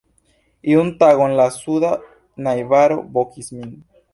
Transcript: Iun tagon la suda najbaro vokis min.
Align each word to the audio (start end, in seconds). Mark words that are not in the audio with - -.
Iun 0.71 0.89
tagon 1.03 1.35
la 1.41 1.45
suda 1.57 1.91
najbaro 2.49 2.99
vokis 3.19 3.53
min. 3.61 3.71